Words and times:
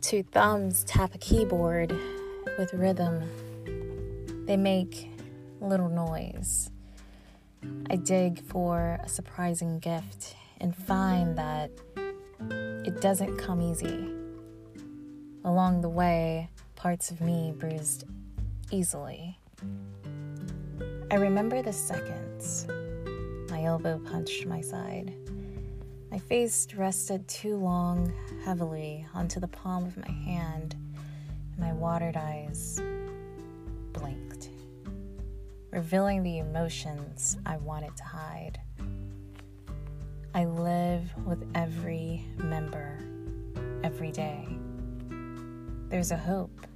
two 0.00 0.22
thumbs 0.22 0.84
tap 0.84 1.14
a 1.14 1.18
keyboard 1.18 1.96
with 2.58 2.72
rhythm. 2.72 3.22
They 4.46 4.56
make 4.56 5.10
little 5.60 5.88
noise. 5.88 6.70
I 7.90 7.96
dig 7.96 8.42
for 8.44 8.98
a 9.02 9.08
surprising 9.08 9.78
gift 9.78 10.36
and 10.60 10.74
find 10.74 11.36
that 11.36 11.70
it 12.86 13.00
doesn't 13.00 13.36
come 13.38 13.60
easy. 13.60 14.12
Along 15.44 15.80
the 15.80 15.88
way, 15.88 16.48
parts 16.76 17.10
of 17.10 17.20
me 17.20 17.52
bruised 17.56 18.04
easily. 18.70 19.38
I 21.10 21.16
remember 21.16 21.62
the 21.62 21.72
seconds. 21.72 22.66
My 23.50 23.64
elbow 23.64 23.98
punched 23.98 24.46
my 24.46 24.60
side. 24.60 25.14
My 26.18 26.24
face 26.24 26.66
rested 26.74 27.28
too 27.28 27.54
long, 27.54 28.12
heavily 28.44 29.06
onto 29.14 29.38
the 29.38 29.46
palm 29.46 29.84
of 29.84 29.96
my 29.96 30.10
hand, 30.10 30.74
and 31.52 31.58
my 31.60 31.72
watered 31.72 32.16
eyes 32.16 32.80
blinked, 33.92 34.50
revealing 35.70 36.24
the 36.24 36.38
emotions 36.38 37.38
I 37.46 37.58
wanted 37.58 37.96
to 37.98 38.02
hide. 38.02 38.60
I 40.34 40.46
live 40.46 41.08
with 41.24 41.48
every 41.54 42.26
member, 42.36 42.98
every 43.84 44.10
day. 44.10 44.44
There's 45.88 46.10
a 46.10 46.16
hope. 46.16 46.66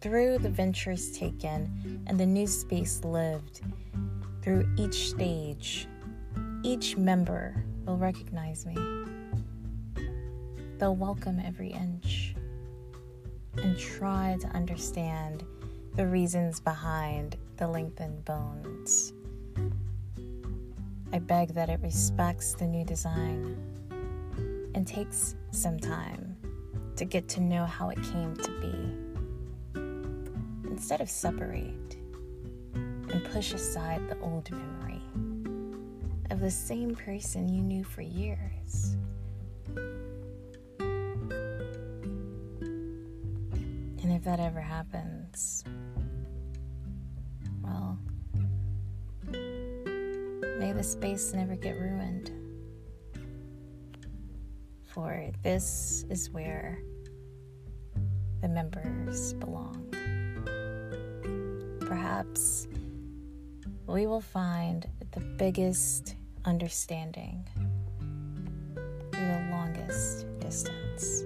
Through 0.00 0.38
the 0.38 0.50
ventures 0.50 1.18
taken 1.18 2.04
and 2.06 2.20
the 2.20 2.26
new 2.26 2.46
space 2.46 3.02
lived, 3.02 3.62
through 4.40 4.72
each 4.76 5.10
stage, 5.10 5.88
each 6.64 6.96
member 6.96 7.62
will 7.84 7.98
recognize 7.98 8.64
me. 8.64 8.74
They'll 10.78 10.96
welcome 10.96 11.38
every 11.38 11.68
inch 11.68 12.34
and 13.58 13.78
try 13.78 14.38
to 14.40 14.48
understand 14.48 15.44
the 15.94 16.06
reasons 16.06 16.60
behind 16.60 17.36
the 17.58 17.68
lengthened 17.68 18.24
bones. 18.24 19.12
I 21.12 21.18
beg 21.18 21.52
that 21.52 21.68
it 21.68 21.80
respects 21.82 22.54
the 22.54 22.66
new 22.66 22.84
design 22.84 23.58
and 24.74 24.86
takes 24.86 25.36
some 25.50 25.78
time 25.78 26.34
to 26.96 27.04
get 27.04 27.28
to 27.28 27.40
know 27.42 27.66
how 27.66 27.90
it 27.90 28.02
came 28.02 28.34
to 28.36 28.50
be. 28.60 28.74
Instead 30.70 31.02
of 31.02 31.10
separate 31.10 31.98
and 32.74 33.22
push 33.32 33.52
aside 33.52 34.08
the 34.08 34.18
old 34.20 34.50
memory 34.50 35.02
of 36.30 36.40
the 36.40 36.50
same 36.50 36.94
person 36.94 37.48
you 37.48 37.62
knew 37.62 37.84
for 37.84 38.02
years. 38.02 38.96
And 44.02 44.12
if 44.12 44.24
that 44.24 44.40
ever 44.40 44.60
happens, 44.60 45.64
well, 47.62 47.98
may 50.58 50.72
the 50.72 50.82
space 50.82 51.32
never 51.32 51.56
get 51.56 51.78
ruined. 51.80 52.30
For 54.92 55.30
this 55.42 56.04
is 56.10 56.30
where 56.30 56.78
the 58.42 58.48
members 58.48 59.32
belong. 59.34 59.88
Perhaps 61.80 62.68
we 63.86 64.06
will 64.06 64.20
find 64.20 64.86
the 65.12 65.20
biggest 65.20 66.16
understanding 66.44 67.46
through 69.12 69.26
the 69.26 69.48
longest 69.50 70.26
distance. 70.40 71.24